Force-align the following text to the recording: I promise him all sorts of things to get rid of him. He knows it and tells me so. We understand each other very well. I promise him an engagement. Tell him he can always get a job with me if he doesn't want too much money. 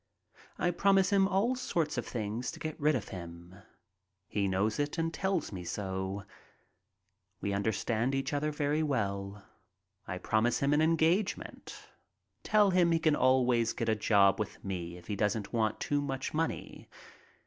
I 0.57 0.71
promise 0.71 1.11
him 1.11 1.27
all 1.27 1.53
sorts 1.53 1.95
of 1.95 2.07
things 2.07 2.49
to 2.53 2.59
get 2.59 2.79
rid 2.79 2.95
of 2.95 3.09
him. 3.09 3.53
He 4.27 4.47
knows 4.47 4.79
it 4.79 4.97
and 4.97 5.13
tells 5.13 5.51
me 5.51 5.63
so. 5.63 6.23
We 7.39 7.53
understand 7.53 8.15
each 8.15 8.33
other 8.33 8.49
very 8.49 8.81
well. 8.81 9.45
I 10.07 10.17
promise 10.17 10.57
him 10.57 10.73
an 10.73 10.81
engagement. 10.81 11.77
Tell 12.41 12.71
him 12.71 12.91
he 12.91 12.97
can 12.97 13.15
always 13.15 13.73
get 13.73 13.89
a 13.89 13.95
job 13.95 14.39
with 14.39 14.65
me 14.65 14.97
if 14.97 15.05
he 15.05 15.15
doesn't 15.15 15.53
want 15.53 15.79
too 15.79 16.01
much 16.01 16.33
money. 16.33 16.89